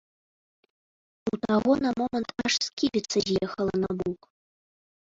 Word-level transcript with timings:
У 1.33 1.39
таго 1.43 1.71
на 1.83 1.91
момант 2.01 2.29
аж 2.49 2.53
сківіца 2.71 3.17
з'ехала 3.31 3.73
набок. 3.87 4.21